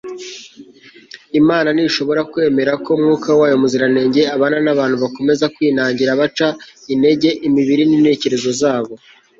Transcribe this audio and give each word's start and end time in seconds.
imana 1.39 1.69
ntishobora 1.75 2.21
kwemera 2.31 2.71
ko 2.85 2.91
mwuka 3.01 3.29
wayo 3.39 3.55
muziranenge 3.61 4.21
abana 4.35 4.57
n'abantu 4.65 4.95
bakomeza 5.03 5.45
kwinangira 5.55 6.19
baca 6.21 6.47
intege 6.93 7.29
imibiri 7.47 7.83
n'intekerezo 7.87 8.49
zabo 8.61 8.93